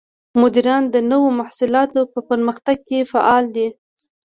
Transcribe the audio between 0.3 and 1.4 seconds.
مدیران د نوو